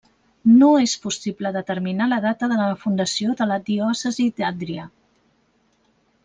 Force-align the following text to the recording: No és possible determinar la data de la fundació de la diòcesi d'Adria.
No 0.61 0.67
és 0.83 0.93
possible 1.03 1.51
determinar 1.57 2.07
la 2.13 2.19
data 2.23 2.49
de 2.53 2.57
la 2.63 2.71
fundació 2.85 3.35
de 3.43 3.49
la 3.53 3.59
diòcesi 3.69 4.27
d'Adria. 4.41 4.89